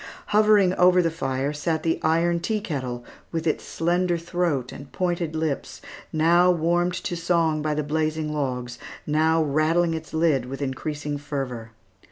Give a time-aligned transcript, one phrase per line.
[0.29, 5.35] Hovering over the fire sat the iron tea kettle, with its slender throat and pointed
[5.35, 5.79] lips,
[6.11, 11.69] now warmed to song by the blazing logs, now rattling its lid with increasing fervor.